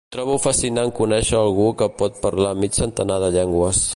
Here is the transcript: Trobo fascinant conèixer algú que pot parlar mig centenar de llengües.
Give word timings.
Trobo 0.13 0.35
fascinant 0.45 0.93
conèixer 0.99 1.35
algú 1.41 1.67
que 1.83 1.89
pot 2.01 2.19
parlar 2.25 2.57
mig 2.65 2.81
centenar 2.83 3.23
de 3.25 3.33
llengües. 3.37 3.87